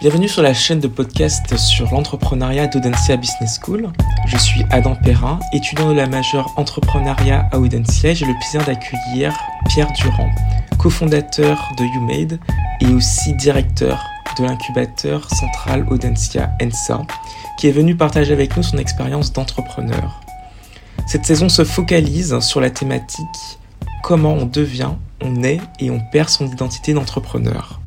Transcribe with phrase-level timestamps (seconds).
[0.00, 3.90] Bienvenue sur la chaîne de podcast sur l'entrepreneuriat d'Audencia Business School.
[4.28, 8.14] Je suis Adam Perrin, étudiant de la majeure entrepreneuriat à Audencia.
[8.14, 9.36] J'ai le plaisir d'accueillir
[9.68, 10.30] Pierre Durand,
[10.78, 12.38] cofondateur de YouMade
[12.80, 14.00] et aussi directeur
[14.38, 17.02] de l'incubateur central Audencia ENSA,
[17.58, 20.20] qui est venu partager avec nous son expérience d'entrepreneur.
[21.08, 23.58] Cette saison se focalise sur la thématique
[24.04, 27.77] comment on devient, on est et on perd son identité d'entrepreneur.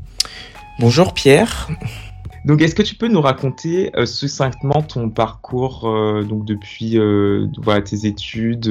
[0.80, 1.68] Bonjour Pierre.
[2.44, 7.46] Donc, est-ce que tu peux nous raconter euh, succinctement ton parcours euh, donc depuis euh,
[7.58, 8.64] voilà, tes études,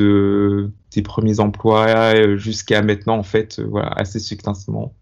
[0.91, 4.93] tes premiers emplois jusqu'à maintenant en fait, voilà, assez succinctement?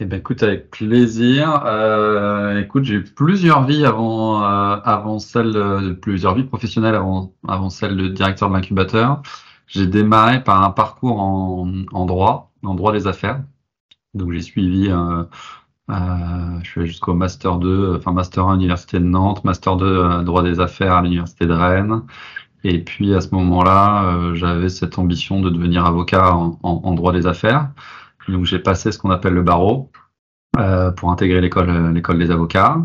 [0.00, 1.62] Eh ben, écoute, avec plaisir.
[2.60, 8.08] écoute, j'ai eu plusieurs vies avant, avant celle, plusieurs vies professionnelles avant, avant celle de
[8.08, 9.22] directeur de l'incubateur.
[9.68, 13.42] J'ai démarré par un parcours en, en droit, en droit des affaires.
[14.14, 14.90] Donc, j'ai suivi
[15.90, 19.86] euh, je suis jusqu'au Master 2, enfin Master 1 à l'Université de Nantes, Master 2
[19.86, 22.02] euh, droit des affaires à l'Université de Rennes.
[22.64, 27.26] Et puis à ce moment-là, euh, j'avais cette ambition de devenir avocat en, droit des
[27.26, 27.70] affaires.
[28.28, 29.90] Donc j'ai passé ce qu'on appelle le barreau
[30.58, 32.78] euh, pour intégrer l'école l'école des avocats.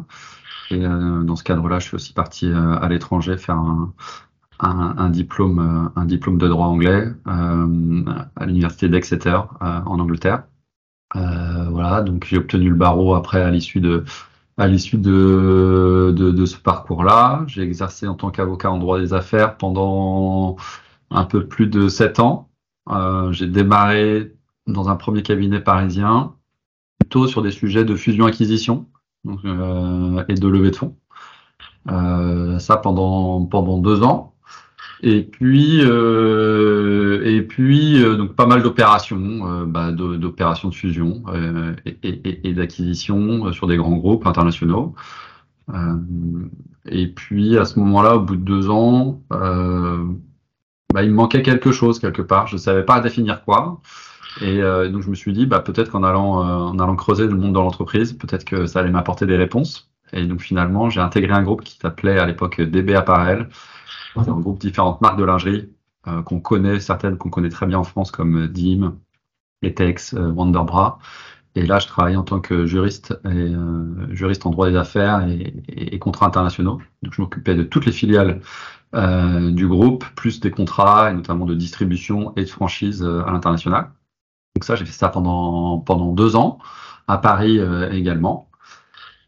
[0.69, 3.93] Et dans ce cadre-là, je suis aussi parti à l'étranger faire un,
[4.59, 10.43] un, un, diplôme un diplôme de droit anglais à l'université d'Exeter en Angleterre.
[11.15, 14.03] Euh, voilà, donc j'ai obtenu le barreau après à l'issue de
[14.57, 17.43] à l'issue de, de, de, ce parcours-là.
[17.47, 20.57] J'ai exercé en tant qu'avocat en droit des affaires pendant
[21.09, 22.49] un peu plus de sept ans.
[22.89, 24.33] Euh, j'ai démarré
[24.67, 26.35] dans un premier cabinet parisien,
[26.99, 28.87] plutôt sur des sujets de fusion-acquisition
[29.45, 30.97] euh, et de levée de fonds.
[31.89, 34.35] Euh, ça pendant pendant deux ans.
[35.03, 36.50] Et puis, euh,
[37.23, 42.53] et puis euh, donc pas mal d'opérations, euh, bah, d'opérations de fusion euh, et, et,
[42.53, 44.95] d'acquisition sur des grands groupes internationaux.
[46.85, 51.71] et puis à ce moment-là, au bout de deux ans, bah, il me manquait quelque
[51.71, 52.47] chose quelque part.
[52.47, 53.81] Je savais pas définir quoi.
[54.41, 57.53] Et donc je me suis dit, bah, peut-être qu'en allant, en allant creuser le monde
[57.53, 59.91] dans l'entreprise, peut-être que ça allait m'apporter des réponses.
[60.13, 63.47] Et donc finalement, j'ai intégré un groupe qui s'appelait à l'époque DB Apparel,
[64.15, 65.69] on regroupe différentes marques de lingerie
[66.07, 68.97] euh, qu'on connaît, certaines qu'on connaît très bien en France comme Dim,
[69.61, 70.99] Etex, euh, Wonderbra.
[71.55, 75.27] Et là, je travaille en tant que juriste et euh, juriste en droit des affaires
[75.27, 76.81] et, et, contrats internationaux.
[77.03, 78.41] Donc, je m'occupais de toutes les filiales
[78.95, 83.31] euh, du groupe, plus des contrats, et notamment de distribution et de franchise euh, à
[83.31, 83.91] l'international.
[84.55, 86.59] Donc ça, j'ai fait ça pendant pendant deux ans
[87.07, 87.59] à Paris
[87.91, 88.50] également.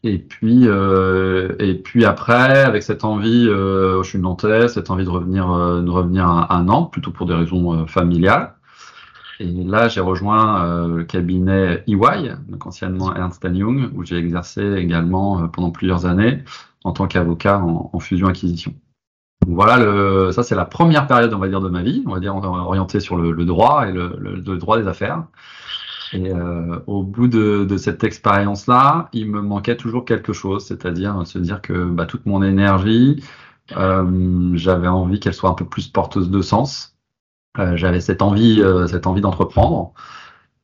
[0.06, 5.04] Et puis, euh, et puis après, avec cette envie, euh, je suis nantais, cette envie
[5.04, 8.52] de revenir, euh, de revenir à, Nantes, plutôt pour des raisons euh, familiales.
[9.40, 15.48] Et là, j'ai rejoint le cabinet EY, donc anciennement Ernst Young, où j'ai exercé également
[15.48, 16.44] pendant plusieurs années
[16.84, 18.74] en tant qu'avocat en, en fusion-acquisition.
[19.48, 22.20] Voilà, le, ça c'est la première période, on va dire, de ma vie, on va
[22.20, 25.24] dire orientée sur le, le droit et le, le droit des affaires.
[26.12, 31.26] Et euh, au bout de, de cette expérience-là, il me manquait toujours quelque chose, c'est-à-dire
[31.26, 33.22] se dire que bah, toute mon énergie,
[33.76, 36.96] euh, j'avais envie qu'elle soit un peu plus porteuse de sens.
[37.58, 39.92] Euh, j'avais cette envie, euh, cette envie d'entreprendre.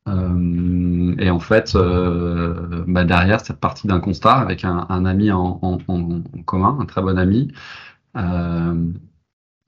[0.09, 5.31] Euh, et en fait, euh, bah, derrière cette partie d'un constat avec un, un ami
[5.33, 7.53] en, en, en, commun, un très bon ami,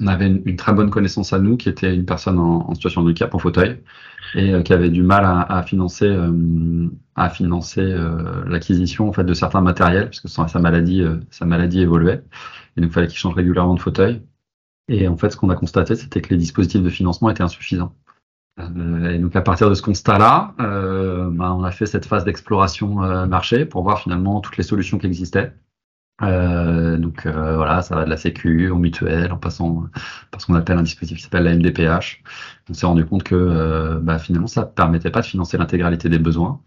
[0.02, 3.06] on avait une, très bonne connaissance à nous qui était une personne en, situation de
[3.06, 3.80] handicap en fauteuil
[4.34, 9.24] et euh, qui avait du mal à, financer euh, à financer euh, l'acquisition en fait
[9.24, 12.24] de certains matériels puisque sa, sa maladie évoluait.
[12.76, 14.22] Et donc il fallait qu'il change régulièrement de fauteuil.
[14.88, 17.94] Et en fait ce qu'on a constaté c'était que les dispositifs de financement étaient insuffisants.
[18.58, 23.02] Et donc à partir de ce constat-là, euh, bah, on a fait cette phase d'exploration
[23.02, 25.54] euh, marché pour voir finalement toutes les solutions qui existaient.
[26.20, 29.86] Euh, donc euh, voilà, ça va de la sécu au mutuel, en passant
[30.30, 32.22] par ce qu'on appelle un dispositif qui s'appelle la MDPH.
[32.70, 36.18] On s'est rendu compte que euh, bah, finalement ça permettait pas de financer l'intégralité des
[36.18, 36.60] besoins.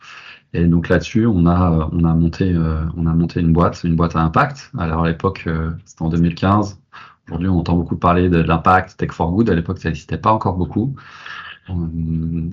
[0.54, 3.96] Et donc là-dessus, on a on a monté euh, on a monté une boîte, une
[3.96, 4.72] boîte à impact.
[4.78, 6.80] Alors à l'époque, euh, c'était en 2015.
[7.28, 9.50] Aujourd'hui, on entend beaucoup parler de l'impact, Tech for Good.
[9.50, 10.96] À l'époque, ça n'existait pas encore beaucoup.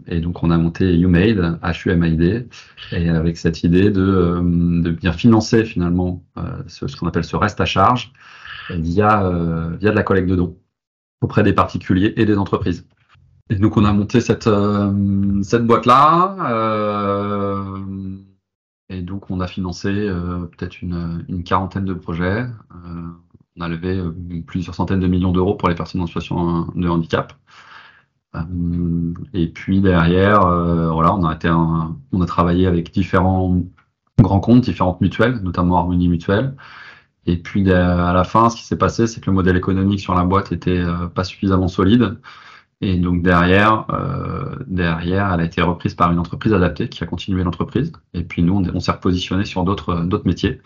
[0.09, 2.49] Et donc, on a monté YouMade, HUMID,
[2.93, 7.37] et avec cette idée de, euh, de bien financer finalement euh, ce, qu'on appelle ce
[7.37, 8.13] reste à charge
[8.71, 10.57] via, euh, via de la collecte de dons
[11.21, 12.87] auprès des particuliers et des entreprises.
[13.51, 14.49] Et donc, on a monté cette,
[15.43, 16.37] cette boîte-là.
[18.89, 19.91] Et donc, on a financé
[20.57, 22.47] peut-être une, quarantaine de projets.
[23.57, 24.03] On a levé
[24.47, 27.35] plusieurs centaines de millions d'euros pour les personnes en situation de handicap.
[28.35, 33.63] Euh, et puis derrière, euh, voilà, on a été, un, on a travaillé avec différents
[34.21, 36.55] grands comptes, différentes mutuelles, notamment Harmonie Mutuelle.
[37.27, 40.15] Et puis à la fin, ce qui s'est passé, c'est que le modèle économique sur
[40.15, 40.83] la boîte était
[41.15, 42.19] pas suffisamment solide.
[42.83, 47.07] Et donc derrière, euh, derrière, elle a été reprise par une entreprise adaptée qui a
[47.07, 47.93] continué l'entreprise.
[48.13, 50.61] Et puis nous, on, s'est repositionné sur d'autres d'autres métiers.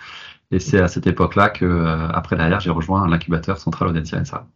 [0.51, 4.49] Et c'est à cette époque-là que, euh, après derrière, j'ai rejoint l'incubateur Central Audencia ça.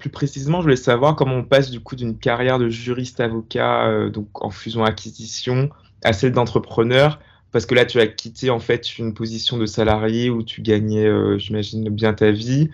[0.00, 3.86] Plus précisément, je voulais savoir comment on passe du coup d'une carrière de juriste avocat,
[3.86, 5.70] euh, donc en fusion acquisition,
[6.04, 7.20] à celle d'entrepreneur.
[7.52, 11.08] Parce que là, tu as quitté en fait une position de salarié où tu gagnais,
[11.38, 12.68] j'imagine, bien ta vie.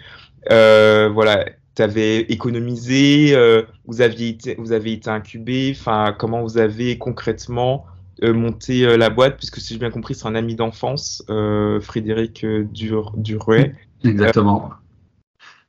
[0.48, 1.44] voilà,
[1.74, 6.98] tu avais économisé, euh, vous, aviez été, vous avez été incubé, enfin, comment vous avez
[6.98, 7.86] concrètement
[8.22, 11.24] euh, monté euh, la boîte, puisque si j'ai bien compris, c'est un ami d'enfance,
[11.80, 13.74] Frédéric Dur, Duruet.
[14.04, 14.70] Exactement.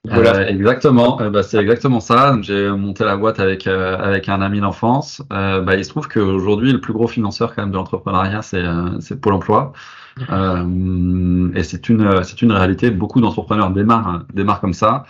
[0.05, 0.50] Voilà.
[0.50, 2.38] exactement, bah, c'est exactement ça.
[2.41, 5.21] J'ai monté la boîte avec avec un ami d'enfance.
[5.29, 9.33] Bah, il se trouve qu'aujourd'hui, le plus gros financeur quand même de l'entrepreneuriat, c'est Pôle
[9.33, 9.71] Emploi.
[10.17, 12.91] et c'est une c'est une réalité.
[12.91, 15.05] Beaucoup d'entrepreneurs démarrent démarrent comme ça.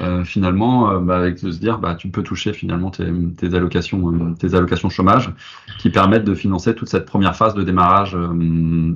[0.00, 3.06] Euh, finalement, euh, bah, avec de se dire, bah, tu peux toucher finalement tes,
[3.36, 5.32] tes allocations, euh, tes allocations chômage,
[5.78, 8.16] qui permettent de financer toute cette première phase de démarrage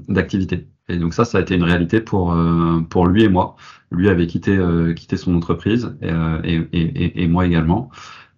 [0.08, 0.68] d'activité.
[0.88, 2.36] Et donc ça, ça a été une réalité pour
[2.90, 3.56] pour lui et moi.
[3.90, 4.58] Lui avait quitté
[4.96, 6.10] quitté son entreprise et,
[6.44, 7.90] et, et, et moi également.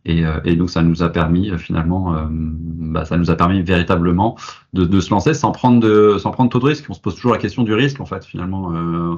[0.05, 4.37] Et, et, donc ça nous a permis finalement, bah, ça nous a permis véritablement
[4.75, 6.85] de, de, se lancer sans prendre de, sans prendre trop de risques.
[6.91, 8.25] On se pose toujours la question du risque en fait.
[8.25, 8.73] Finalement,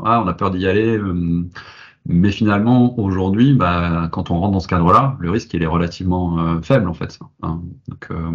[0.04, 0.98] ah, on a peur d'y aller.
[2.08, 6.38] Mais finalement, aujourd'hui, bah, quand on rentre dans ce cadre-là, le risque il est relativement
[6.38, 7.18] euh, faible en fait.
[7.42, 7.62] Hein.
[7.88, 8.30] Donc, euh,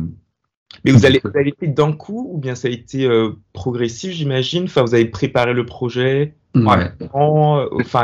[0.84, 4.12] mais vous, allez, vous avez été d'un coup ou bien ça a été euh, progressif,
[4.12, 4.66] j'imagine?
[4.66, 6.36] Enfin, vous avez préparé le projet?
[6.56, 6.92] Ouais.
[7.14, 8.04] enfin,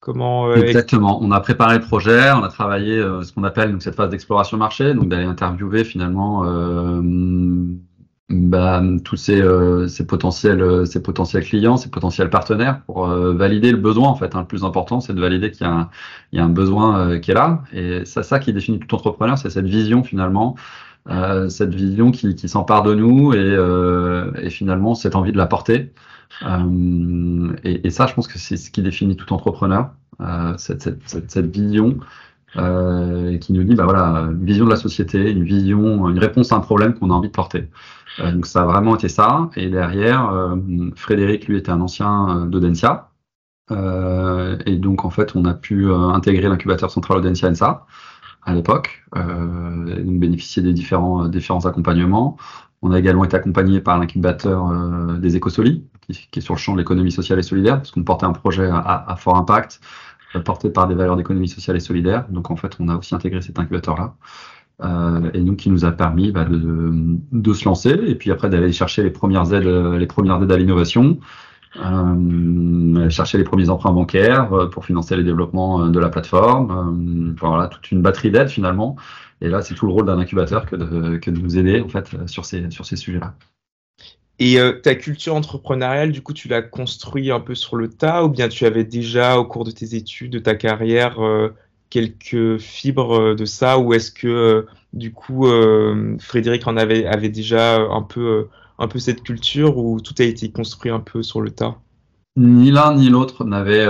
[0.00, 1.18] comment Exactement.
[1.22, 4.56] On a préparé le projet, on a travaillé ce qu'on appelle donc, cette phase d'exploration
[4.58, 6.44] marché, donc d'aller interviewer finalement
[8.30, 13.34] bah, tous ces, euh, ces, potentiels, euh, ces potentiels clients, ces potentiels partenaires pour euh,
[13.34, 14.36] valider le besoin en fait.
[14.36, 14.42] Hein.
[14.42, 15.90] Le plus important, c'est de valider qu'il y a un,
[16.30, 17.64] il y a un besoin qui est là.
[17.72, 20.54] Et c'est ça qui définit tout entrepreneur, c'est cette vision finalement,
[21.48, 25.92] cette vision qui, qui s'empare de nous et, et, finalement cette envie de la porter.
[27.64, 29.90] Et, et, ça, je pense que c'est ce qui définit tout entrepreneur,
[30.56, 31.98] cette, cette, cette, cette, vision.
[32.54, 36.56] qui nous dit bah voilà une vision de la société une vision une réponse à
[36.56, 37.68] un problème qu'on a envie de porter euh,
[38.18, 39.50] donc ça a vraiment été ça.
[39.56, 40.56] Et derrière, euh,
[40.96, 43.10] Frédéric, lui, était un ancien euh, d'Audencia.
[43.70, 47.86] et donc, en fait, on a pu intégrer l'incubateur central Audencia NSA
[48.42, 52.36] à l'époque, euh, et donc bénéficier des différents, différents accompagnements.
[52.82, 54.72] On a également été accompagné par l'incubateur
[55.18, 58.02] des Écosoli, qui, qui, est sur le champ de l'économie sociale et solidaire, parce qu'on
[58.02, 59.80] portait un projet à, à fort impact,
[60.44, 62.26] porté par des valeurs d'économie sociale et solidaire.
[62.30, 64.14] Donc en fait, on a aussi intégré cet incubateur-là.
[64.82, 68.72] Euh, et donc qui nous a permis bah, de, se lancer et puis après d'aller
[68.72, 71.18] chercher les premières aides, à l'innovation,
[71.76, 77.36] euh, chercher les premiers emprunts bancaires euh, pour financer les développements de la plateforme.
[77.38, 78.96] voilà, toute une batterie d'aides finalement.
[79.42, 82.26] Et là, c'est tout le rôle d'un incubateur que de, que nous aider en fait
[82.26, 83.34] sur ces, sur ces sujets-là.
[84.38, 88.30] Et ta culture entrepreneuriale, du coup, tu l'as construit un peu sur le tas ou
[88.30, 91.18] bien tu avais déjà, au cours de tes études, de ta carrière,
[91.90, 97.04] quelques fibres euh, de ça ou est-ce que euh, du coup euh, Frédéric en avait,
[97.04, 98.46] avait déjà un peu,
[98.78, 101.76] un peu cette culture ou tout a été construit un peu sur le tas?
[102.36, 103.86] Ni l'un ni l'autre n'avait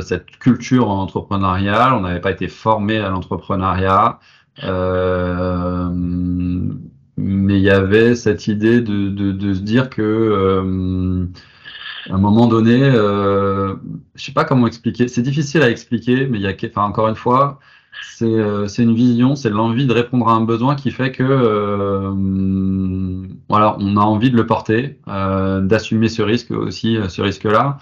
[0.00, 4.20] cette culture entrepreneuriale, on n'avait pas été formé à l'entrepreneuriat,
[7.16, 11.28] mais il y avait cette idée de, de, de se dire que
[12.10, 13.74] à un moment donné, euh,
[14.14, 15.08] je sais pas comment expliquer.
[15.08, 17.58] C'est difficile à expliquer, mais il y a, enfin encore une fois,
[18.02, 22.12] c'est euh, une vision, c'est l'envie de répondre à un besoin qui fait que euh,
[23.48, 27.78] voilà, on a envie de le porter, euh, d'assumer ce risque aussi, ce risque-là.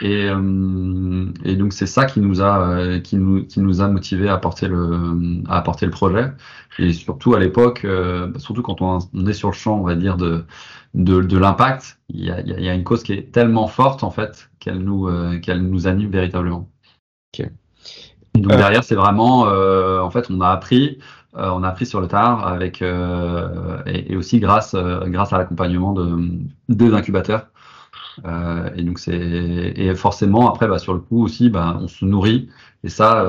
[0.00, 4.28] Et, euh, et, donc c'est ça qui nous a qui nous qui nous a motivé
[4.28, 6.32] à porter le à apporter le projet
[6.78, 7.86] et surtout à l'époque
[8.38, 10.44] surtout quand on, on, est sur le champ on va dire de
[10.94, 14.10] de, de l'impact, il y a, y a, une cause qui est tellement forte en
[14.10, 16.68] fait qu'elle nous, euh, qu'elle nous anime véritablement.
[17.34, 17.50] Okay.
[18.34, 18.56] Donc euh.
[18.56, 20.98] derrière, c'est vraiment, euh, en fait, on a appris,
[21.36, 25.92] euh, on a appris sur le tard avec et, et, aussi grâce grâce à l'accompagnement
[25.92, 26.28] de
[26.68, 27.48] deux incubateurs.
[28.76, 32.48] Et donc c'est et forcément après, bah, sur le coup aussi, bah, on se nourrit.
[32.84, 33.24] Et ça,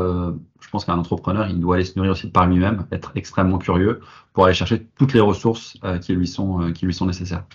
[0.64, 4.00] je pense qu'un entrepreneur, il doit aller se nourrir aussi par lui-même, être extrêmement curieux
[4.34, 7.46] pour aller chercher toutes les ressources euh, qui, lui sont, euh, qui lui sont nécessaires.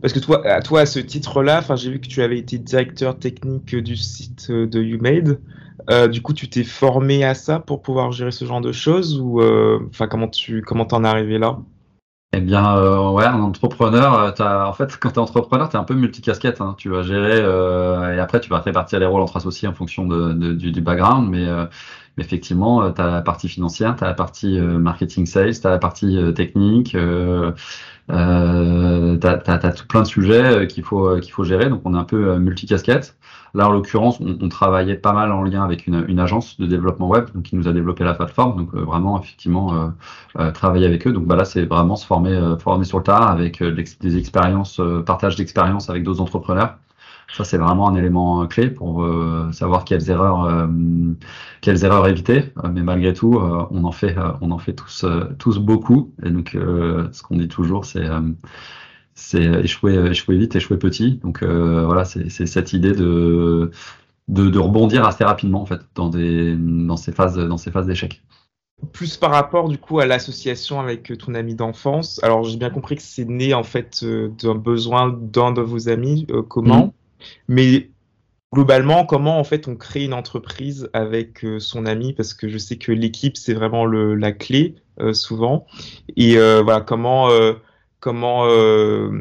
[0.00, 3.18] Parce que toi, à toi, à ce titre-là, j'ai vu que tu avais été directeur
[3.18, 5.40] technique du site euh, de YouMade.
[5.90, 9.18] Euh, du coup, tu t'es formé à ça pour pouvoir gérer ce genre de choses
[9.20, 9.42] ou
[9.88, 11.58] enfin comment tu comment t'en es arrivé là?
[12.36, 15.76] Eh bien, euh, ouais, un entrepreneur, euh, as, en fait, quand tu es entrepreneur, tu
[15.76, 16.60] es un peu multicasquette.
[16.60, 16.74] Hein.
[16.78, 20.06] Tu vas gérer euh, et après, tu vas répartir les rôles entre associés en fonction
[20.06, 21.30] de, du, background.
[21.30, 21.66] Mais, euh,
[22.18, 25.78] effectivement, tu as la partie financière, tu as la partie marketing sales, tu as la
[25.78, 26.96] partie technique,
[28.10, 31.68] euh, tu as, as, plein de sujets qu'il faut, qu'il faut gérer.
[31.68, 33.16] Donc, on est un peu multicasquette.
[33.54, 36.66] Là, en l'occurrence, on, on, travaillait pas mal en lien avec une, une, agence de
[36.66, 38.56] développement web donc, qui nous a développé la plateforme.
[38.56, 39.88] Donc, euh, vraiment, effectivement, euh,
[40.40, 41.12] euh, travailler avec eux.
[41.12, 44.80] Donc, bah, là, c'est vraiment se former, euh, former sur le tas avec des expériences,
[45.06, 46.78] partage d'expériences avec d'autres entrepreneurs.
[47.32, 49.04] Ça, c'est vraiment un élément clé pour
[49.52, 50.68] savoir quelles erreurs,
[51.60, 52.52] quelles erreurs éviter.
[52.72, 53.40] mais malgré tout,
[53.70, 55.04] on en fait, on en fait tous,
[55.38, 56.12] tous beaucoup.
[56.24, 58.06] Et donc, ce qu'on dit toujours, c'est
[59.14, 61.12] c'est échouer, échouer vite, échouer petit.
[61.22, 63.70] Donc euh, voilà, c'est cette idée de,
[64.28, 67.86] de, de, rebondir assez rapidement en fait dans, des, dans ces phases, dans ces phases
[67.86, 68.22] d'échec.
[68.92, 72.20] Plus par rapport du coup à l'association avec ton ami d'enfance.
[72.22, 75.88] Alors j'ai bien compris que c'est né en fait euh, d'un besoin d'un de vos
[75.88, 76.26] amis.
[76.30, 76.92] Euh, comment mmh.
[77.48, 77.90] Mais
[78.54, 82.14] globalement, comment en fait on crée une entreprise avec euh, son ami?
[82.14, 85.66] Parce que je sais que l'équipe c'est vraiment la clé euh, souvent.
[86.16, 87.28] Et euh, voilà, comment
[88.00, 88.44] comment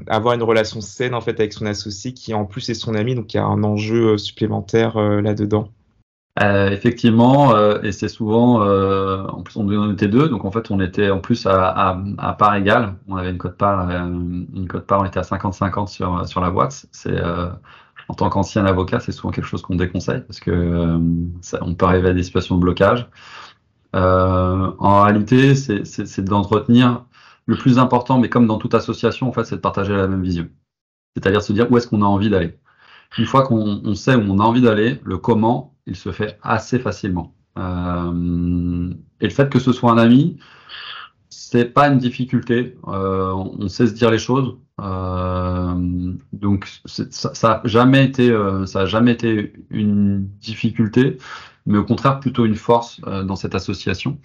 [0.08, 3.16] avoir une relation saine en fait avec son associé qui en plus est son ami,
[3.16, 5.70] donc il y a un enjeu supplémentaire là-dedans.
[6.42, 11.20] Effectivement, et c'est souvent, en plus on était deux, donc en fait on était en
[11.20, 15.06] plus à, à, à part égale, on avait une cote part, une cote part, on
[15.06, 16.86] était à 50-50 sur sur la boîte.
[16.92, 17.22] C'est
[18.10, 21.00] en tant qu'ancien avocat, c'est souvent quelque chose qu'on déconseille parce que
[21.42, 23.08] ça, on peut arriver à des situations de blocage.
[23.94, 27.06] en réalité, c'est d'entretenir
[27.46, 30.24] le plus important, mais comme dans toute association, en fait, c'est de partager la même
[30.24, 30.48] vision.
[31.16, 32.58] C'est-à-dire se dire où est-ce qu'on a envie d'aller.
[33.18, 36.80] Une fois qu'on sait où on a envie d'aller, le comment, il se fait assez
[36.80, 37.36] facilement.
[37.60, 38.92] Euh,
[39.22, 40.38] et le fait que ce soit un ami,
[41.54, 42.76] c'est pas une difficulté.
[42.88, 44.58] Euh, on sait se dire les choses.
[44.82, 51.20] Euh, donc ça, ça a jamais été, euh, ça a jamais été une difficulté,
[51.68, 54.18] mais au contraire plutôt une force dans cette association.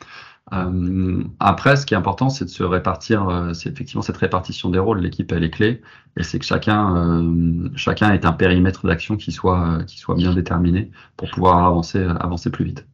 [1.39, 5.01] Après, ce qui est important, c'est de se répartir, c'est effectivement cette répartition des rôles.
[5.01, 5.83] L'équipe, elle est clé,
[6.17, 7.15] et c'est que chacun,
[7.77, 12.51] chacun est un périmètre d'action qui soit, qui soit bien déterminé pour pouvoir avancer, avancer
[12.51, 12.87] plus vite.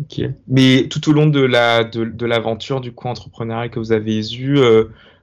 [0.00, 0.20] Ok.
[0.48, 4.58] Mais tout au long de la de, l'aventure du coup entrepreneurial que vous avez eu,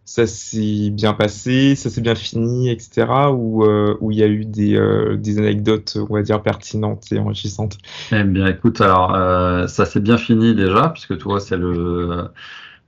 [0.05, 3.07] ça s'est bien passé, ça s'est bien fini, etc.
[3.31, 7.11] Ou euh, où il y a eu des, euh, des anecdotes, on va dire, pertinentes
[7.11, 7.77] et enrichissantes?
[8.11, 12.27] Eh bien, écoute, alors euh, ça s'est bien fini déjà, puisque toi, c'est le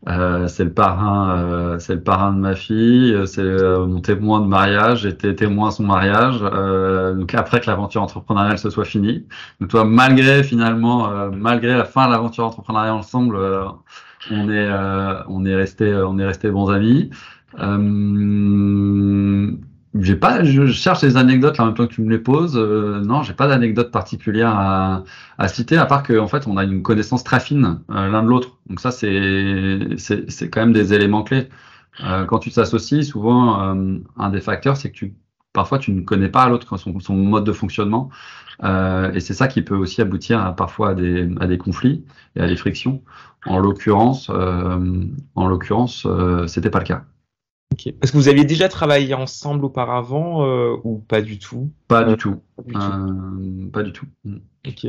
[0.08, 4.48] euh, c'est le parrain, euh, c'est le parrain de ma fille, c'est mon témoin de
[4.48, 6.40] mariage, j'étais témoin à son mariage.
[7.16, 9.26] donc après que l'aventure entrepreneuriale se soit finie,
[9.60, 13.38] donc toi, malgré finalement, malgré la fin de l'aventure entrepreneuriale ensemble
[14.32, 17.10] on est, euh, on est resté, euh, on est resté bons amis.
[19.96, 22.20] Euh, j'ai pas, je cherche les anecdotes là, en même temps que tu me les
[22.20, 22.58] poses.
[22.58, 25.04] Euh, non, j'ai pas d'anecdote particulière à,
[25.38, 28.24] à, citer, à part qu'en en fait, on a une connaissance très fine euh, l'un
[28.24, 28.58] de l'autre.
[28.68, 31.50] Donc ça, c'est, c'est, quand même des éléments clés.
[32.04, 33.60] Euh, quand tu t'associes, souvent,
[34.18, 35.16] un des facteurs, c'est que tu,
[35.54, 38.10] parfois, tu ne connais pas l'autre son, son mode de fonctionnement.
[38.64, 42.42] et c'est ça qui peut aussi aboutir à, parfois à des, à des conflits et
[42.42, 43.02] à des frictions.
[43.46, 47.06] En l'occurrence, euh, en l'occurrence, euh, c'était pas le cas.
[47.74, 47.96] Okay.
[48.02, 51.72] Est-ce que vous aviez déjà travaillé ensemble auparavant euh, ou pas du tout?
[51.88, 52.40] Pas du tout.
[52.56, 52.80] Pas du tout.
[52.80, 54.06] Euh, pas du tout.
[54.24, 54.38] Mm.
[54.68, 54.88] Ok.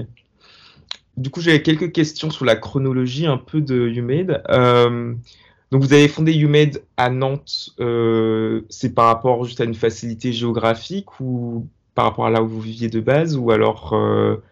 [1.17, 4.43] Du coup, j'avais quelques questions sur la chronologie un peu de YouMade.
[4.51, 5.15] Euh,
[5.73, 7.75] donc, vous avez fondé YouMade à Nantes.
[8.69, 12.61] c'est par rapport juste à une facilité géographique ou par rapport à là où vous
[12.61, 13.95] viviez de base ou alors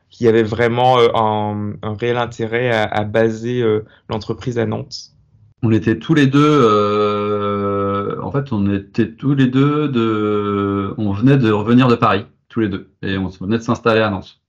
[0.09, 3.63] qu'il y avait vraiment euh, un, un, réel intérêt à, à baser
[4.09, 5.11] l'entreprise à Nantes?
[5.63, 7.34] On était tous les deux,
[8.41, 12.69] fait, on était tous les deux de, on venait de revenir de Paris, tous les
[12.69, 14.41] deux, et on venait de s'installer à Nantes.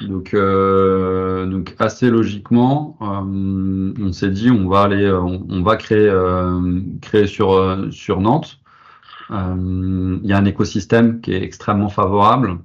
[0.00, 6.08] Donc, euh, assez logiquement, euh, on s'est dit on va aller, on, on va créer,
[6.08, 8.60] euh, créer sur Nantes.
[9.30, 12.58] Il y a un écosystème qui est extrêmement favorable,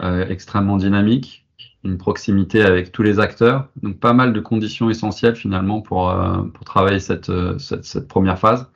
[0.00, 1.40] extrêmement dynamique
[1.84, 3.68] une proximité avec tous les acteurs.
[3.82, 8.70] Donc pas mal de conditions essentielles finalement pour, euh, travailler euh, cette, première phase.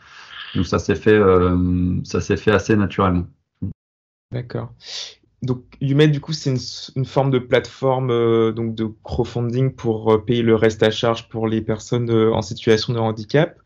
[0.55, 3.27] Donc ça s'est fait, euh, ça s'est fait assez naturellement.
[4.33, 4.73] D'accord.
[5.43, 6.59] Donc Umed, du coup, c'est une,
[6.97, 11.47] une, forme de plateforme euh, donc de crowdfunding pour payer le reste à charge pour
[11.47, 13.59] les personnes en situation de handicap.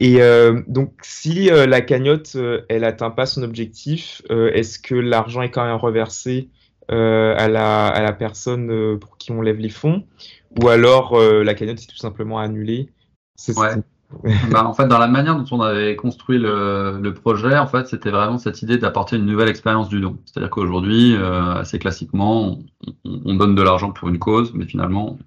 [0.00, 0.18] Et
[0.66, 2.36] donc, si la cagnotte,
[2.68, 6.50] elle atteint pas son objectif, est-ce que l'argent est quand même reversé
[6.90, 10.06] euh, à, la, à la personne euh, pour qui on lève les fonds,
[10.60, 12.92] ou alors euh, la cagnotte est tout simplement annulée?
[13.56, 13.76] Ouais.
[14.50, 17.86] bah, En fait, dans la manière dont on avait construit le, le projet, en fait,
[17.88, 20.18] c'était vraiment cette idée d'apporter une nouvelle expérience du don.
[20.24, 22.58] C'est-à-dire qu'aujourd'hui, euh, assez classiquement,
[23.04, 25.18] on, on donne de l'argent pour une cause, mais finalement,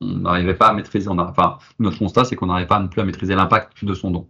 [0.00, 1.08] on n'arrivait pas à maîtriser.
[1.08, 3.94] On a, enfin, notre constat, c'est qu'on n'arrivait pas non plus à maîtriser l'impact de
[3.94, 4.28] son don.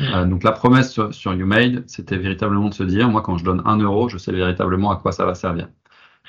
[0.00, 3.44] Euh, donc la promesse sur, sur YouMade, c'était véritablement de se dire, moi quand je
[3.44, 5.68] donne un euro, je sais véritablement à quoi ça va servir.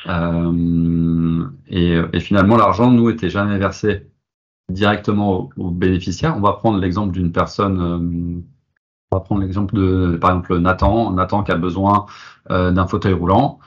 [0.08, 4.08] Euh, et, et, finalement, l'argent, nous, était jamais versé
[4.72, 6.36] directement aux, bénéficiaires.
[6.38, 8.42] On va prendre l'exemple d'une personne, euh,
[9.12, 12.06] on va prendre l'exemple de, par exemple, Nathan, Nathan qui a besoin
[12.50, 13.60] euh, d'un fauteuil roulant.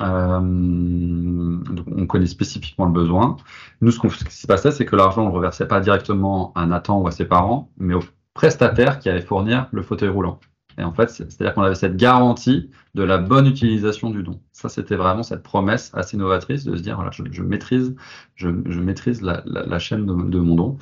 [0.00, 3.36] Euh, on connaît spécifiquement le besoin.
[3.80, 6.66] Nous, ce, ce qui se passait, c'est que l'argent, on ne reversait pas directement à
[6.66, 8.00] Nathan ou à ses parents, mais au
[8.34, 10.40] prestataire qui allait fournir le fauteuil roulant.
[10.78, 14.40] Et en fait, c'est-à-dire qu'on avait cette garantie de la bonne utilisation du don.
[14.52, 17.94] Ça, c'était vraiment cette promesse assez novatrice de se dire, voilà, je, maîtrise,
[18.34, 20.78] je, maîtrise la, chaîne de, mon don.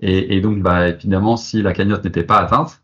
[0.00, 2.82] Et, donc, bah, évidemment, si la cagnotte n'était pas atteinte,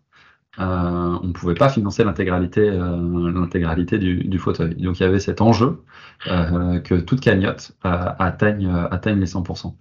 [0.59, 4.75] euh, on ne pouvait pas financer l'intégralité, euh, l'intégralité du, fauteuil.
[4.77, 5.83] Donc, il y avait cet enjeu
[6.27, 9.75] euh, que toute cagnotte atteigne, atteigne les 100%.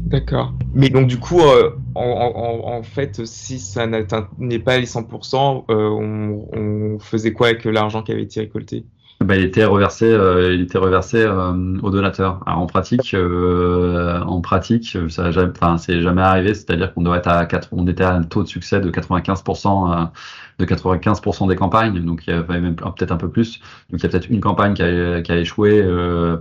[0.00, 0.52] D'accord.
[0.74, 5.64] Mais donc du coup, euh, en, en, en, fait, si ça n'atteignait pas les 100%,
[5.68, 8.84] euh, on, on, faisait quoi avec l'argent qui avait été récolté?
[9.20, 12.42] Ben, il était reversé, euh, il était reversé euh, aux donateurs.
[12.44, 16.52] Alors, en pratique, euh, en pratique, ça jamais, enfin, c'est jamais arrivé.
[16.52, 20.10] C'est-à-dire qu'on doit être à 4, on était à un taux de succès de 95%,
[20.58, 22.04] de 95% des campagnes.
[22.04, 23.60] Donc il y avait même peut-être un peu plus.
[23.90, 25.82] Donc il y a peut-être une campagne qui a, qui a échoué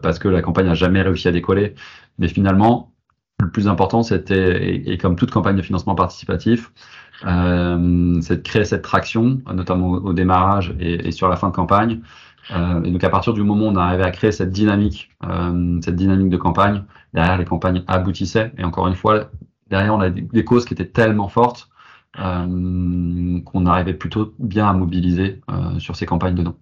[0.01, 1.75] parce que la campagne n'a jamais réussi à décoller.
[2.19, 2.91] Mais finalement,
[3.41, 6.71] le plus important, c'était, et, comme toute campagne de financement participatif,
[7.25, 12.01] euh, c'est de créer cette traction, notamment au, démarrage et, sur la fin de campagne.
[12.51, 15.79] Euh, et donc à partir du moment où on arrivait à créer cette dynamique, euh,
[15.83, 18.51] cette dynamique de campagne, derrière les campagnes aboutissaient.
[18.57, 19.31] Et encore une fois,
[19.69, 21.69] derrière on a des, causes qui étaient tellement fortes
[22.19, 26.55] euh, qu'on arrivait plutôt bien à mobiliser euh, sur ces campagnes de dons.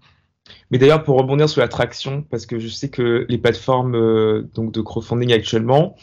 [0.72, 4.50] Mais d'ailleurs, pour rebondir sur la traction, parce que je sais que les plateformes euh,
[4.54, 5.96] donc de crowdfunding actuellement,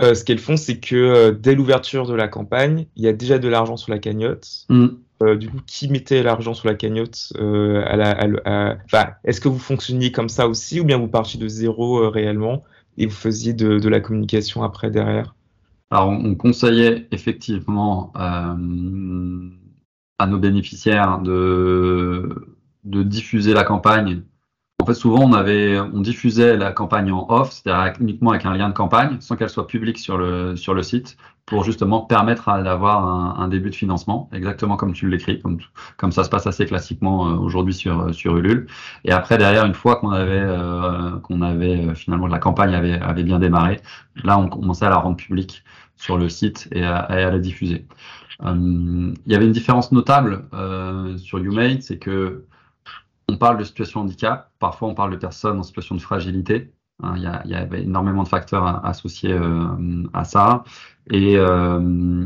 [0.00, 3.12] euh, ce qu'elles font, c'est que euh, dès l'ouverture de la campagne, il y a
[3.12, 4.66] déjà de l'argent sur la cagnotte.
[4.68, 4.86] Mm.
[5.22, 8.76] Euh, du coup, qui mettait l'argent sur la cagnotte à la, à, à...
[8.84, 12.64] Enfin, Est-ce que vous fonctionniez comme ça aussi, ou bien vous partiez de zéro réellement
[12.98, 15.36] et vous faisiez de, de, la communication après derrière?
[15.90, 18.56] Alors, on, on conseillait effectivement à
[20.26, 22.48] nos bénéficiaires de,
[22.82, 24.22] de diffuser la campagne
[24.80, 28.54] en fait, souvent, on, avait, on diffusait la campagne en off, c'est-à-dire uniquement avec un
[28.54, 32.46] lien de campagne, sans qu'elle soit publique sur le, sur le site, pour justement permettre
[32.62, 35.58] d'avoir un, un, début de financement, exactement comme tu l'écris, comme,
[35.96, 38.66] comme ça se passe assez classiquement euh, aujourd'hui sur, sur Ulule.
[39.04, 43.24] Et après, derrière, une fois qu'on avait, euh, avait euh, finalement la campagne avait, avait
[43.24, 43.80] bien démarré,
[44.24, 45.62] là, on commençait à la rendre publique
[45.96, 47.86] sur le site et à, à la diffuser.
[48.42, 52.44] Euh, il y avait une différence notable euh, sur YouMade, c'est que
[53.34, 56.72] on parle de situation de handicap, parfois on parle de personnes en situation de fragilité.
[57.02, 60.62] Hein, il, y a, énormément de facteurs associés euh, à ça.
[61.10, 62.24] Et, euh,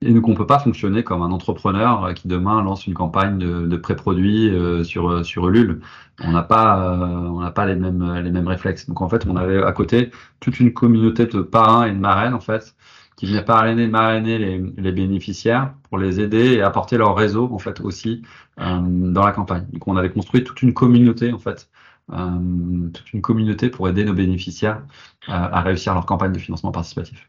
[0.00, 3.76] donc on ne peut pas fonctionner comme un entrepreneur qui demain lance une campagne de,
[3.76, 5.80] pré-produits euh, sur, sur Ulule.
[6.22, 8.86] On n'a pas, on pas les mêmes, les mêmes réflexes.
[8.86, 12.34] Donc en fait, on avait à côté toute une communauté de parrains et de marraines
[12.34, 12.74] en fait
[13.18, 17.58] qui venaient parrainer, marrainer les, les, bénéficiaires pour les aider et apporter leur réseau en
[17.58, 18.22] fait aussi
[18.60, 19.66] euh, dans la campagne.
[19.72, 21.68] Donc on avait construit toute une communauté en fait,
[22.12, 24.84] euh, toute une communauté pour aider nos bénéficiaires
[25.28, 27.28] euh, à réussir leur campagne de financement participatif.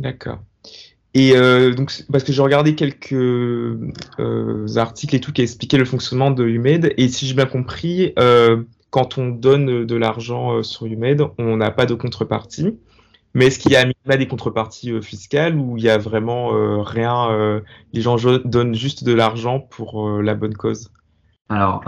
[0.00, 0.40] D'accord.
[1.14, 1.32] Et
[1.74, 3.14] donc parce que j'ai regardé quelques
[4.76, 8.14] articles et tout qui expliquaient le fonctionnement de UMED et si j'ai bien compris,
[8.90, 12.78] quand on donne de l'argent sur UMED, on n'a pas de contrepartie.
[13.34, 16.54] Mais est-ce qu'il y a là des contreparties euh, fiscales ou il y a vraiment
[16.54, 17.60] euh, rien euh,
[17.92, 20.90] Les gens donnent juste de l'argent pour euh, la bonne cause?
[21.48, 21.82] Alors,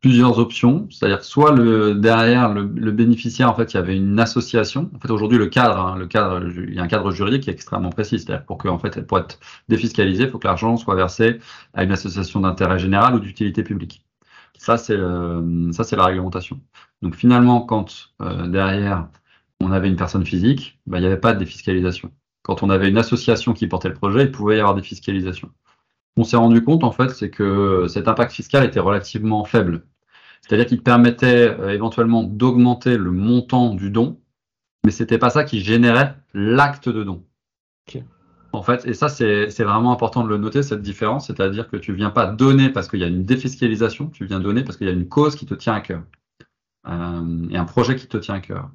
[0.00, 0.86] plusieurs options.
[0.90, 4.90] C'est-à-dire soit le, derrière le, le, bénéficiaire, en fait, il y avait une association.
[4.94, 7.50] En fait, aujourd'hui, le cadre, hein, le cadre, il y a un cadre juridique qui
[7.50, 8.18] est extrêmement précis.
[8.18, 11.38] C'est-à-dire pour que, en fait, pour être défiscalisé, il faut que l'argent soit versé
[11.74, 14.04] à une association d'intérêt général ou d'utilité publique.
[14.62, 16.60] Ça, c'est la réglementation.
[17.02, 19.08] Donc finalement, quand euh, derrière
[19.60, 22.12] on avait une personne physique, bah, il n'y avait pas de défiscalisation.
[22.42, 25.50] Quand on avait une association qui portait le projet, il pouvait y avoir des fiscalisations.
[26.16, 29.84] On s'est rendu compte en fait, c'est que cet impact fiscal était relativement faible.
[30.42, 34.20] C'est-à-dire qu'il permettait euh, éventuellement d'augmenter le montant du don,
[34.84, 37.24] mais c'était pas ça qui générait l'acte de don.
[38.52, 41.94] En fait, et ça c'est vraiment important de le noter, cette différence, c'est-à-dire que tu
[41.94, 44.90] viens pas donner parce qu'il y a une défiscalisation, tu viens donner parce qu'il y
[44.90, 46.02] a une cause qui te tient à cœur.
[46.86, 48.70] et un projet qui te tient à cœur.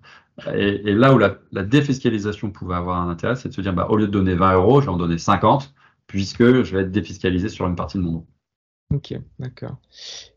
[0.54, 3.98] Et, là où la, défiscalisation pouvait avoir un intérêt, c'est de se dire, bah, au
[3.98, 5.74] lieu de donner 20 euros, je vais en donner 50,
[6.06, 8.26] puisque je vais être défiscalisé sur une partie de mon nom.
[8.94, 9.78] Ok, d'accord.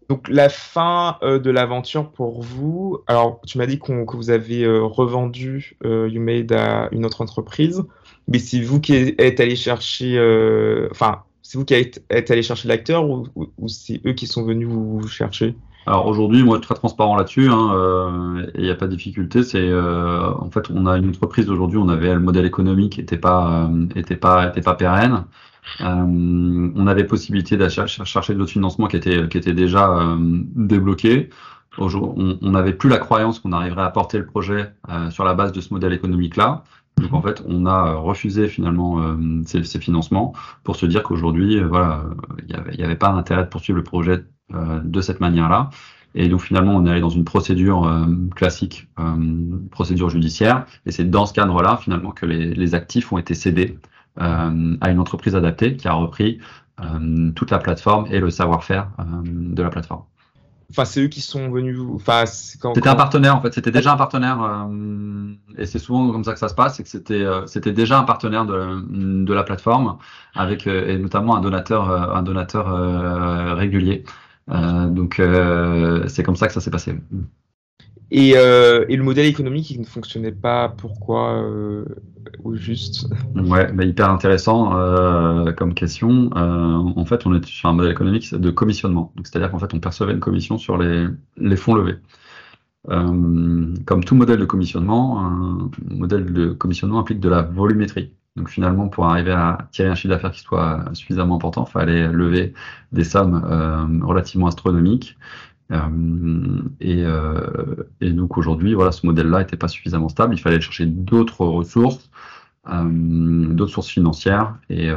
[0.09, 4.65] Donc la fin euh, de l'aventure pour vous, alors tu m'as dit que vous avez
[4.65, 7.85] euh, revendu euh, YouMade à une autre entreprise,
[8.31, 10.19] mais c'est vous qui êtes allé chercher,
[10.91, 13.27] enfin c'est vous qui êtes, allé chercher l'acteur ou,
[13.67, 15.55] c'est eux qui sont venus vous, chercher?
[15.87, 19.43] Alors aujourd'hui, moi, très transparent là-dessus, hein, il n'y a pas de difficulté.
[19.43, 23.69] C'est en fait, on a une entreprise aujourd'hui, on avait le modèle économique n'était pas,
[23.97, 25.25] était pas, était pas pérenne.
[25.81, 31.31] Euh, on avait possibilité de chercher d'autres financements qui étaient, qui étaient déjà euh, débloqués.
[31.79, 35.53] On n'avait plus la croyance qu'on arriverait à porter le projet euh, sur la base
[35.53, 36.65] de ce modèle économique-là.
[36.99, 42.05] Donc en fait, on a refusé finalement ces, financements pour se dire qu'aujourd'hui, voilà,
[42.47, 45.71] il n'y avait, pas d'intérêt de poursuivre le projet de cette manière-là.
[46.15, 48.89] Et donc finalement, on est allé dans une procédure classique,
[49.71, 50.67] procédure judiciaire.
[50.85, 53.79] Et c'est dans ce cadre-là finalement que les, les, actifs ont été cédés
[54.21, 56.41] euh, à une entreprise adaptée qui a repris
[56.81, 60.03] euh, toute la plateforme et le savoir-faire euh, de la plateforme.
[60.71, 61.79] Enfin, c'est eux qui sont venus.
[61.95, 63.53] Enfin, c'était un partenaire en fait.
[63.53, 66.77] C'était déjà un partenaire, euh, et c'est souvent comme ça que ça se passe.
[66.77, 68.81] C'est que c'était euh, c'était déjà un partenaire de,
[69.25, 69.99] de la plateforme
[70.35, 74.05] avec et notamment un donateur un donateur régulier.
[74.49, 75.21] donc
[76.07, 76.95] c'est comme ça que ça s'est passé.
[78.13, 80.69] Et, euh, et, le modèle économique, il ne fonctionnait pas.
[80.69, 81.85] Pourquoi euh,
[82.43, 83.09] Ou juste?
[83.37, 86.31] Ouais, bah hyper intéressant euh, comme question.
[86.37, 89.13] Euh, en fait, on est sur un modèle économique de commissionnement.
[89.23, 91.99] C'est-à-dire qu'en fait, on percevait une commission sur les, les fonds levés.
[92.89, 98.15] Euh, comme tout modèle de commissionnement, un modèle de commissionnement implique de la volumétrie.
[98.37, 102.09] Donc finalement, pour arriver à tirer un chiffre d'affaires qui soit suffisamment important, il fallait
[102.09, 102.55] lever
[102.93, 105.19] des sommes euh, relativement astronomiques.
[105.71, 110.35] Euh, et, euh, et, donc aujourd'hui, voilà, ce modèle-là n'était pas suffisamment stable.
[110.35, 112.11] Il fallait chercher d'autres ressources,
[112.69, 112.83] euh,
[113.53, 114.57] d'autres sources financières.
[114.69, 114.89] Et,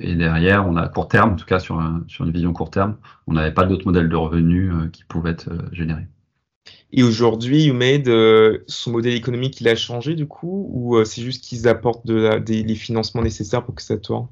[0.00, 2.96] derrière, on a court terme, en tout cas sur, sur une vision court terme,
[3.26, 6.06] on n'avait pas d'autres modèles de revenus qui pouvaient être générés.
[6.92, 8.08] Et aujourd'hui, YouMade,
[8.66, 12.62] son modèle économique, il a changé du coup Ou c'est juste qu'ils apportent de des,
[12.62, 14.26] les financements nécessaires pour que ça tourne?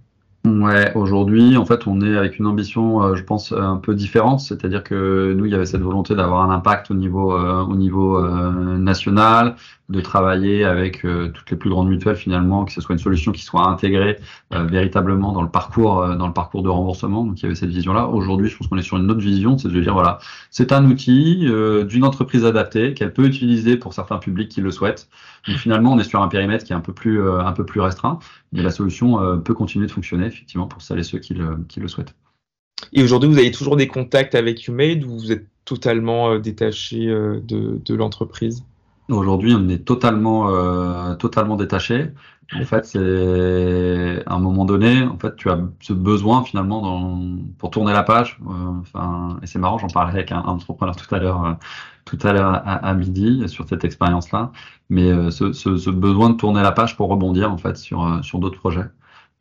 [0.46, 4.40] Ouais, aujourd'hui, en fait, on est avec une ambition, euh, je pense, un peu différente.
[4.40, 7.76] C'est-à-dire que nous, il y avait cette volonté d'avoir un impact au niveau, euh, au
[7.76, 9.56] niveau euh, national,
[9.90, 13.42] de travailler avec toutes les plus grandes mutuelles finalement, que ce soit une solution qui
[13.42, 14.18] soit intégrée
[14.50, 17.24] véritablement dans le parcours, dans le parcours de remboursement.
[17.24, 18.06] Donc, il y avait cette vision-là.
[18.06, 20.18] Aujourd'hui, je pense qu'on est sur une autre vision, c'est de dire voilà,
[20.50, 21.46] c'est un outil
[21.88, 25.08] d'une entreprise adaptée qu'elle peut utiliser pour certains publics qui le souhaitent.
[25.46, 27.80] Donc, finalement, on est sur un périmètre qui est un peu plus, un peu plus
[27.80, 28.18] restreint,
[28.52, 31.80] mais la solution peut continuer de fonctionner effectivement pour celles et ceux qui le, qui
[31.80, 32.14] le souhaitent.
[32.92, 37.08] Et aujourd'hui, vous avez toujours des contacts avec YouMade ou vous êtes totalement euh, détaché
[37.08, 38.64] euh, de, de l'entreprise?
[39.10, 42.12] Aujourd'hui, on est totalement, euh, totalement détaché.
[42.52, 47.20] En fait, c'est à un moment donné, en fait, tu as ce besoin finalement
[47.58, 48.40] pour tourner la page.
[48.80, 51.58] enfin, et c'est marrant, j'en parlais avec un, entrepreneur tout à l'heure,
[52.06, 54.50] tout à l'heure à, midi sur cette expérience-là.
[54.88, 58.58] Mais ce, ce, besoin de tourner la page pour rebondir en fait sur sur d'autres
[58.58, 58.86] projets.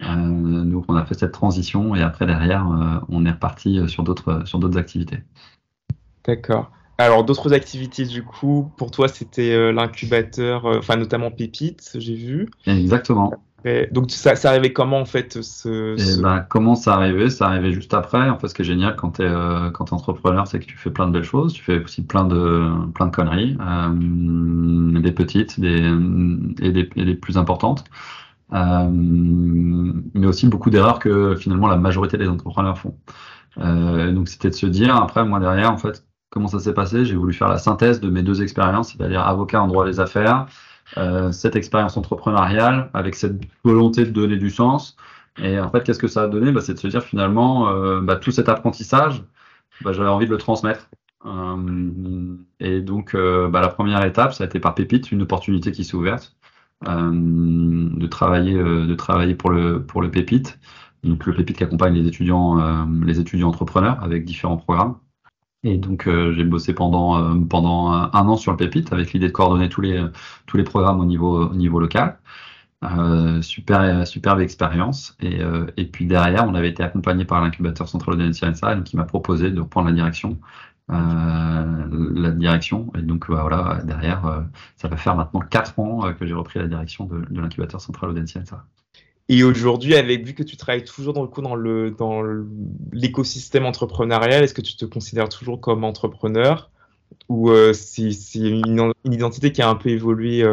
[0.02, 4.04] Euh, donc on a fait cette transition et après derrière euh, on est reparti sur
[4.04, 5.20] d'autres sur d'autres activités.
[6.24, 6.72] D'accord.
[7.00, 12.50] Alors d'autres activités du coup pour toi c'était euh, l'incubateur, enfin notamment Pépite j'ai vu.
[12.68, 13.34] Exactement.
[13.92, 17.30] donc ça, ça arrivait comment en fait ce, eh ben, comment ça arrivait?
[17.30, 18.30] Ça arrivait juste après.
[18.30, 20.78] En fait, ce qui est génial quand tu es, quand es entrepreneur, c'est que tu
[20.78, 21.54] fais plein de belles choses.
[21.54, 23.58] Tu fais aussi plein de, plein de conneries,
[25.02, 25.92] des petites des,
[26.62, 27.86] et, des, et des plus importantes.
[28.54, 32.98] Euh, mais aussi beaucoup d'erreurs que finalement la majorité des entrepreneurs font.
[33.60, 37.06] Euh, donc c'était de se dire, après moi derrière, en fait, comment ça s'est passé?
[37.06, 40.48] J'ai voulu faire la synthèse de mes deux expériences, c'est-à-dire avocat en droit des affaires,
[40.98, 44.98] euh, cette expérience entrepreneuriale avec cette volonté de donner du sens.
[45.38, 46.52] Et en fait, qu'est-ce que ça a donné?
[46.52, 49.24] Bah, C'est de se dire finalement, euh, bah, tout cet apprentissage,
[49.82, 50.90] bah, j'avais envie de le transmettre.
[51.26, 55.84] Euh, et donc, euh, la première étape, ça a été par Pépite, une opportunité qui
[55.84, 56.36] s'est ouverte.
[56.88, 60.60] Euh, de travailler euh, de travailler pour le pour le Pépite.
[61.04, 64.98] Donc le Pépite qui accompagne les étudiants les étudiants entrepreneurs avec différents programmes.
[65.64, 69.68] Et donc j'ai bossé pendant pendant un an sur le Pépite avec l'idée de coordonner
[69.68, 70.02] tous les
[70.46, 72.18] tous les programmes au niveau au niveau local.
[72.86, 77.90] Euh, super superbe expérience et, euh, et puis derrière on avait été accompagné par l'incubateur
[77.90, 80.40] central de NCNSA qui m'a proposé de reprendre la direction
[80.92, 82.92] euh, la direction.
[82.98, 84.42] Et donc bah, voilà, derrière, euh,
[84.76, 88.10] ça va faire maintenant 4 ans euh, que j'ai repris la direction de, l'incubateur central
[88.10, 88.42] Audencia.
[89.30, 92.24] Et aujourd'hui, avec vu que tu travailles toujours dans le coup dans le dans
[92.92, 96.72] l'écosystème entrepreneurial, est-ce que tu te considères toujours comme entrepreneur?
[97.30, 100.44] Ou c'est une, identité qui a un peu évolué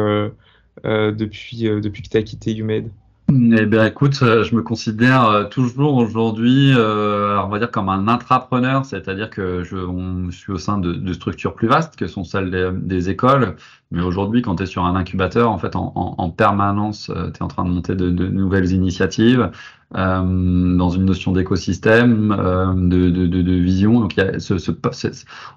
[0.83, 2.91] depuis, depuis que tu as quitté UMED
[3.29, 7.89] eh bien, écoute, euh, je me considère euh, toujours aujourd'hui, euh, on va dire comme
[7.89, 12.07] un intrapreneur, c'est-à-dire que je, on, suis au sein de, de, structures plus vastes que
[12.07, 13.57] sont celles des, des écoles.
[13.91, 17.39] Mais aujourd'hui, quand tu es sur un incubateur, en fait, en, en, en permanence, tu
[17.39, 22.73] es en train de monter de, de nouvelles initiatives euh, dans une notion d'écosystème, euh,
[22.73, 23.99] de, de, de, vision.
[23.99, 24.71] Donc, il y a ce, ce,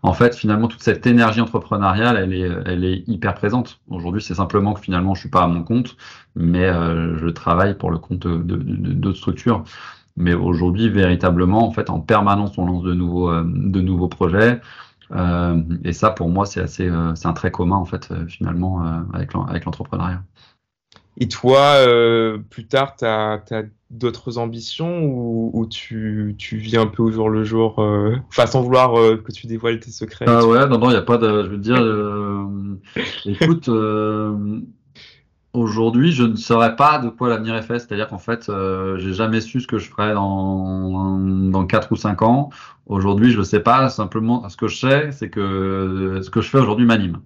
[0.03, 3.81] en fait, finalement, toute cette énergie entrepreneuriale, elle est, elle est hyper présente.
[3.89, 5.97] Aujourd'hui, c'est simplement que finalement, je suis pas à mon compte,
[6.37, 9.65] mais euh, je travaille pour le compte d'autres structures.
[10.17, 14.61] Mais aujourd'hui, véritablement, en fait, en permanence, on lance de nouveaux, de nouveaux projets.
[15.13, 19.33] Euh, et ça, pour moi, c'est assez, c'est un trait commun en fait, finalement, avec
[19.33, 20.23] l'entrepreneuriat.
[21.17, 21.77] Et toi,
[22.51, 27.29] plus tard, tu as, as d'autres ambitions ou, tu, tu, vis un peu au jour
[27.29, 30.79] le jour, euh, enfin sans vouloir euh, que tu dévoiles tes secrets Ah ouais, non,
[30.79, 31.43] non, il n'y a pas de.
[31.43, 32.47] Je veux dire, euh,
[33.25, 33.69] écoute,
[35.53, 37.81] aujourd'hui, je ne saurais pas de quoi l'avenir est fait.
[37.81, 38.51] C'est-à-dire qu'en fait,
[38.99, 42.51] j'ai jamais su ce que je ferais dans, dans 4 ou 5 ans.
[42.87, 43.89] Aujourd'hui, je ne sais pas.
[43.89, 47.19] Simplement, ce que je sais, c'est que ce que je fais aujourd'hui m'anime.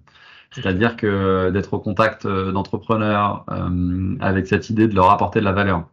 [0.51, 3.45] C'est-à-dire que d'être au contact d'entrepreneurs
[4.19, 5.85] avec cette idée de leur apporter de la valeur.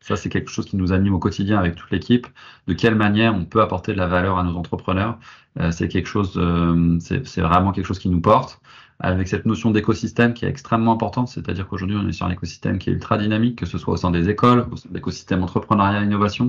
[0.00, 2.26] Ça, c'est quelque chose qui nous anime au quotidien avec toute l'équipe.
[2.66, 5.18] De quelle manière on peut apporter de la valeur à nos entrepreneurs
[5.60, 8.60] euh, C'est quelque chose, euh, c'est vraiment quelque chose qui nous porte.
[9.00, 12.78] Avec cette notion d'écosystème qui est extrêmement importante, c'est-à-dire qu'aujourd'hui on est sur un écosystème
[12.78, 15.42] qui est ultra dynamique, que ce soit au sein des écoles, au sein de l'écosystème
[15.44, 16.48] entrepreneuriat et innovation.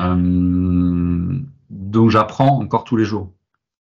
[0.00, 1.38] Euh,
[1.70, 3.32] donc j'apprends encore tous les jours.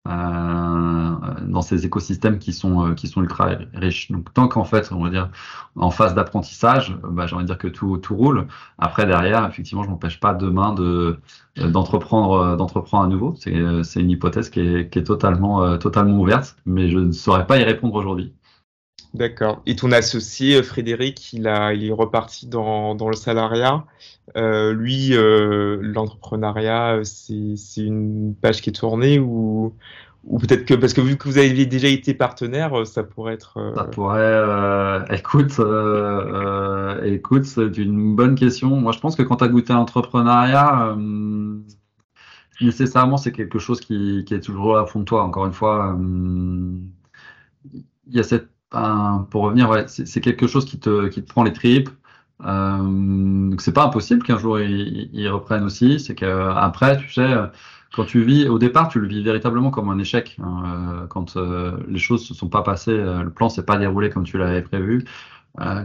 [0.08, 1.15] Euh,
[1.48, 4.12] dans ces écosystèmes qui sont euh, qui sont ultra riches.
[4.12, 5.32] Donc tant qu'en fait, on va dire
[5.76, 8.46] en phase d'apprentissage, bah, j'ai envie de dire que tout tout roule.
[8.78, 11.18] Après derrière, effectivement, je m'empêche pas demain de
[11.58, 13.34] d'entreprendre d'entreprendre à nouveau.
[13.39, 17.48] C'est c'est une hypothèse qui est qui est totalement totalement ouverte, mais je ne saurais
[17.48, 18.32] pas y répondre aujourd'hui.
[19.15, 19.62] D'accord.
[19.65, 23.86] Et ton associé Frédéric, il a il est reparti dans dans le salariat.
[24.36, 29.73] Euh, lui, euh, l'entrepreneuriat, c'est une page qui est tournée ou,
[30.25, 33.58] ou peut-être que, parce que vu que vous avez déjà été partenaire, ça pourrait être.
[33.58, 33.73] Euh...
[33.75, 34.19] Ça pourrait.
[34.19, 38.69] Euh, écoute, euh, écoute, c'est une bonne question.
[38.75, 40.97] Moi, je pense que quand tu as goûté à l'entrepreneuriat,
[42.60, 45.23] nécessairement, c'est quelque chose qui, qui, est toujours à fond de toi.
[45.23, 45.97] Encore une fois,
[48.08, 48.49] il y a cette.
[48.71, 51.89] Pour revenir, c'est quelque chose qui te, qui te prend les tripes.
[52.45, 55.99] Euh, donc c'est pas impossible qu'un jour ils, reprennent aussi.
[55.99, 57.36] C'est qu'après, tu sais,
[57.95, 60.38] quand tu vis, au départ, tu le vis véritablement comme un échec.
[60.43, 60.63] Hein,
[61.04, 64.10] euh, quand euh, les choses se sont pas passées, euh, le plan s'est pas déroulé
[64.10, 65.06] comme tu l'avais prévu,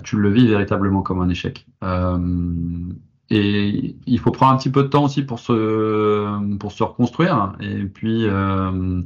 [0.03, 1.65] tu le vis véritablement comme un échec.
[3.33, 7.53] Et il faut prendre un petit peu de temps aussi pour se pour se reconstruire.
[7.61, 9.03] Et puis euh,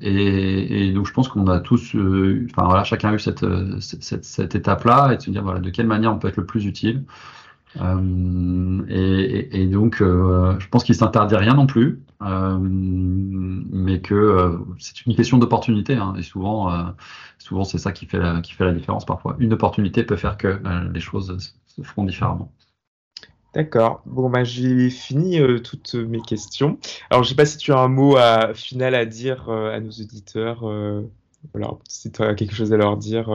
[0.00, 3.44] et, et, donc je pense qu'on a tous, euh, enfin voilà, chacun a eu cette
[3.80, 6.46] cette, cette étape-là et de se dire voilà de quelle manière on peut être le
[6.46, 7.04] plus utile.
[7.80, 15.04] Euh, et, donc euh, je pense qu'il s'interdit rien non plus, euh, mais que c'est
[15.06, 15.94] une question d'opportunité.
[15.94, 16.94] Hein, et souvent
[17.38, 19.36] souvent c'est ça qui fait la, qui fait la différence parfois.
[19.38, 20.60] Une opportunité peut faire que
[20.92, 22.50] les choses se feront différemment.
[23.56, 24.02] D'accord.
[24.04, 26.76] Bon, bah, j'ai fini euh, toutes mes questions.
[27.08, 28.18] Alors, je sais pas si tu as un mot
[28.52, 30.60] final à dire euh, à nos auditeurs.
[30.64, 31.00] Euh,
[31.54, 33.30] alors, si tu as quelque chose à leur dire,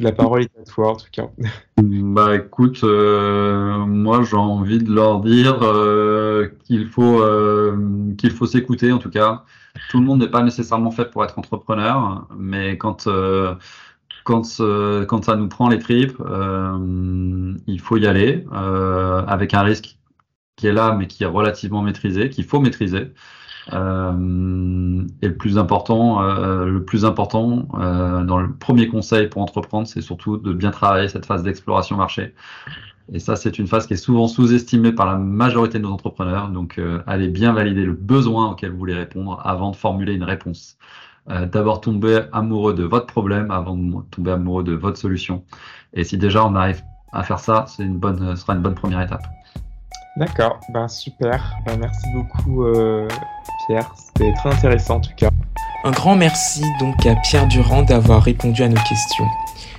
[0.00, 1.30] la parole est à toi, en tout cas.
[1.82, 5.60] Bah, écoute, moi, j'ai envie de leur dire
[6.64, 7.22] qu'il faut
[8.18, 9.44] qu'il faut s'écouter, en tout cas.
[9.88, 13.08] Tout le monde n'est pas nécessairement fait pour être entrepreneur, mais quand
[14.24, 19.54] quand, euh, quand ça nous prend les tripes, euh, il faut y aller euh, avec
[19.54, 19.98] un risque
[20.56, 23.12] qui est là, mais qui est relativement maîtrisé, qu'il faut maîtriser.
[23.72, 29.42] Euh, et le plus important, euh, le plus important euh, dans le premier conseil pour
[29.42, 32.34] entreprendre, c'est surtout de bien travailler cette phase d'exploration marché.
[33.12, 36.48] Et ça, c'est une phase qui est souvent sous-estimée par la majorité de nos entrepreneurs.
[36.48, 40.78] Donc, allez bien valider le besoin auquel vous voulez répondre avant de formuler une réponse.
[41.28, 45.44] Euh, d'abord tomber amoureux de votre problème avant de tomber amoureux de votre solution.
[45.92, 48.74] Et si déjà on arrive à faire ça, c'est une bonne, ce sera une bonne
[48.74, 49.26] première étape.
[50.16, 51.54] D'accord, ben super.
[51.66, 53.06] Ben, merci beaucoup euh,
[53.66, 55.28] Pierre, c'était très intéressant en tout cas.
[55.84, 59.26] Un grand merci donc à Pierre Durand d'avoir répondu à nos questions.